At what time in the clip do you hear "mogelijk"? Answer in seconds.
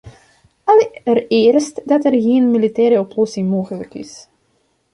3.49-3.93